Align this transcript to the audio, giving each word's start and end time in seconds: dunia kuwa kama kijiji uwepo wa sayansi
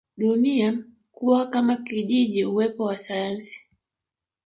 dunia 0.17 0.83
kuwa 1.11 1.47
kama 1.47 1.75
kijiji 1.77 2.45
uwepo 2.45 2.83
wa 2.83 2.97
sayansi 2.97 3.67